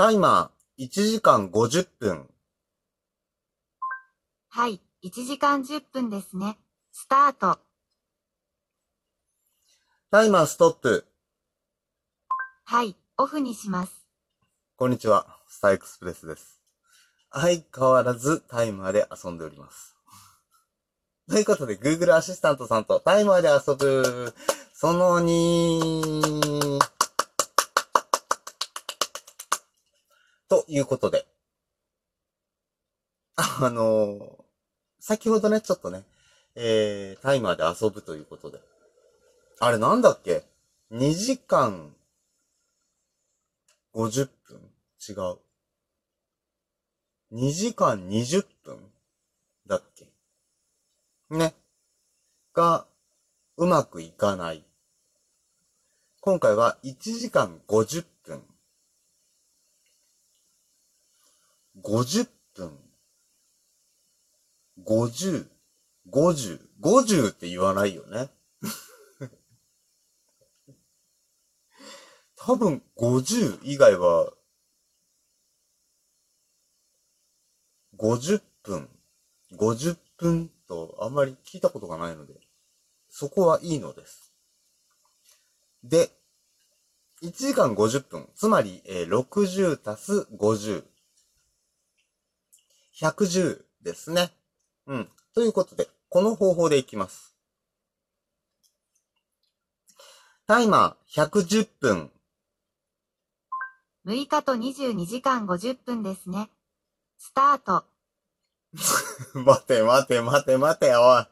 [0.00, 2.26] タイマー、1時間50分。
[4.48, 6.56] はい、1時間10分ですね。
[6.90, 7.58] スタート。
[10.10, 11.04] タイマーストップ。
[12.64, 14.06] はい、オフにします。
[14.76, 16.62] こんにちは、スターエクスプレスです。
[17.30, 19.96] 相変わらずタイマーで遊んでおります。
[21.28, 24.34] ということで、Google アシスタントさんとタイマーで遊ぶ、
[24.72, 26.99] その2。
[30.50, 31.26] ということで、
[33.36, 34.40] あのー
[35.02, 36.02] 先ほどね、ちょっとね、
[36.56, 38.58] えー、タイマーで遊ぶということで。
[39.58, 40.44] あれなんだっけ
[40.92, 41.94] ?2 時間
[43.94, 44.60] 50分？
[45.08, 45.38] 違う。
[47.32, 48.78] 2時間20分
[49.66, 50.06] だっけ？
[51.30, 51.54] ね。
[52.52, 52.86] が、
[53.56, 54.62] うまくいかない。
[56.20, 58.49] 今回は1時間50分。
[61.82, 62.78] 50分。
[64.84, 65.48] 50、
[66.10, 68.30] 50、50って言わないよね。
[72.36, 74.32] 多分50以外は、
[77.96, 78.88] 50分、
[79.52, 82.40] 50分とあんまり聞いたことがないので、
[83.10, 84.32] そこはいいのです。
[85.82, 86.10] で、
[87.22, 90.89] 1時間50分、つまり、えー60足す50。
[93.00, 94.30] 110ですね。
[94.86, 95.08] うん。
[95.34, 97.34] ということで、この方法でいきます。
[100.46, 102.10] タイマー110分。
[104.06, 106.50] 6日と22時間50分ですね。
[107.16, 107.84] スタート。
[109.34, 111.26] 待て待て待て待て、おい。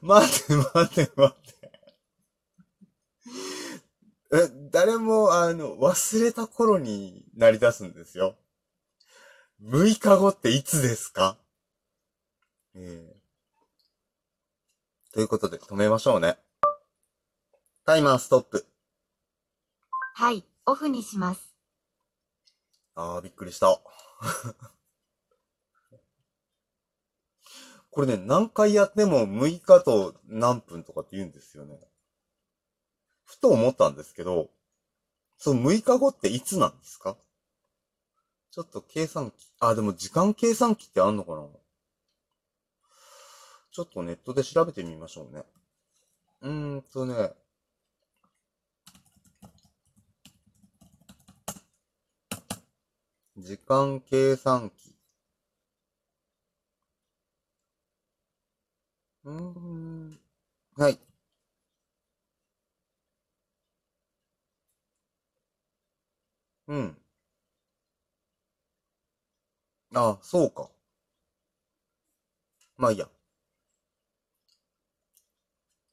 [0.02, 1.54] 待て待て待て。
[4.32, 8.36] え、誰も、あの、忘れた頃になり出すんですよ。
[9.62, 11.38] 6日後っていつですか？
[12.74, 16.36] えー、ということで、止めましょうね。
[17.86, 18.66] タイマーストップ。
[20.14, 21.54] はい、オフにします。
[22.94, 23.80] あー、びっくりした。
[27.90, 31.78] これね、何回やっても6日と何分とかって言うんですよね。
[33.24, 34.50] ふと思ったんですけど、
[35.38, 37.16] その6日後っていつなんですか？
[38.54, 39.48] ちょっと計算機。
[39.58, 41.42] あ、でも時間計算機ってあんのかな？
[43.72, 45.42] ちょっとネットで調べてみましょうね。
[46.40, 47.32] うーんとね。
[53.36, 54.94] 時間計算機。
[59.24, 60.20] うーん。
[60.76, 60.98] はい。
[66.68, 67.03] うん。
[69.94, 70.68] あ、そうか。
[72.76, 73.08] まあいいや。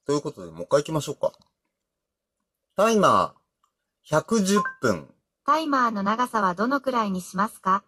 [0.05, 1.31] ということで、もう一回行きましょうか。
[2.75, 5.13] タイマー、110分。
[5.45, 7.83] タイマーの長さはどのくらいにしますか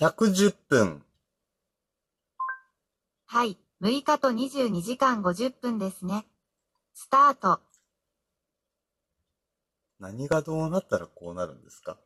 [0.00, 1.04] ？110分。
[3.26, 6.26] はい、6日と22時間50分ですね。
[6.94, 7.60] スタート。
[10.00, 11.96] 何がどうなったらこうなるんですか？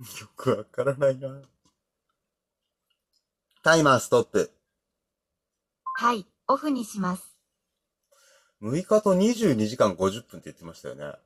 [0.20, 1.42] よくわからないな。
[3.62, 4.50] タイマーストップ。
[5.94, 7.36] はい、オフにします。
[8.62, 11.18] 6日と22時間50分って言ってましたよね。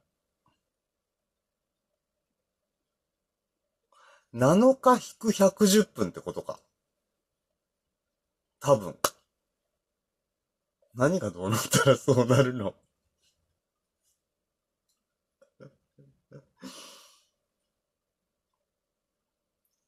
[4.35, 6.59] 7日引く110分ってことか。
[8.59, 8.99] 多分。
[10.95, 12.75] 何がどうなったらそうなるの？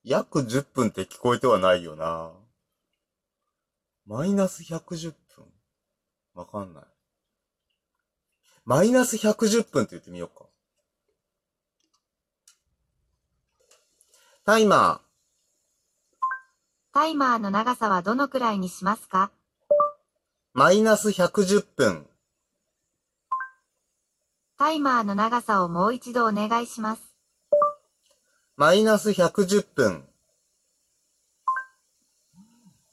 [0.09, 2.31] 約10分って聞こえてはないよな。
[4.07, 5.45] マイナス110分？
[6.33, 6.85] わかんない。
[8.65, 10.45] マイナス110分って言ってみようか。
[14.45, 15.01] タイマ
[16.95, 19.33] タイマーの長さはどのくらいにしますか？
[19.69, 19.75] ー、
[20.55, 22.07] マイナス110分。
[24.57, 27.06] タイマーの長さをもう一度お願いします。
[28.59, 30.09] マイナス110分。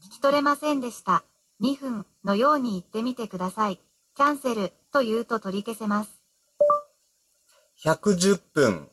[0.04, 1.24] 聞き取れませんでした。
[1.62, 3.80] 2分のように言ってみてください。
[4.14, 6.22] キャンセルと言うと取り消せます。
[7.82, 8.90] 110分。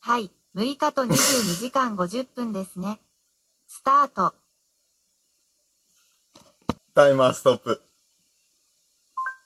[0.00, 3.00] はい、6日と22時間50分ですね。
[3.66, 4.34] スタート。
[6.94, 7.80] タイマーストップ。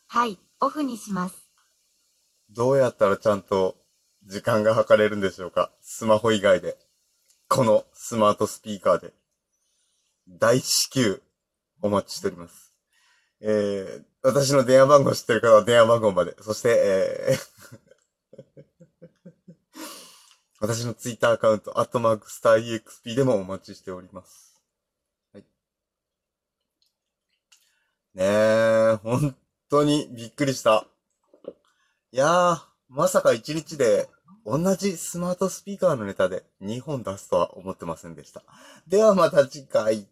[0.09, 1.49] はい、オフにします。
[2.51, 3.77] どうやったらちゃんと
[4.27, 5.71] 時間が測れるんでしょうか？
[5.81, 6.77] スマホ以外で。
[7.49, 9.13] このスマートスピーカーで。
[10.29, 11.23] 大至急
[11.81, 12.75] お待ちしております。
[13.41, 16.35] えー、私の電話番号知ってる方は電話番号まで。
[16.41, 18.67] そして、えー、
[20.59, 24.61] 私のツイッターアカウント、アットマークスター EXP でもお待ちしております。
[25.33, 25.43] はい。
[28.15, 29.37] ねえ、本
[29.71, 30.85] 当にびっくりした。
[32.11, 34.09] いやー、まさか一日で
[34.49, 38.45] 同じスマートスピーカーのネタで2本出すとは思ってませんでした。
[38.87, 40.07] ではまた次回。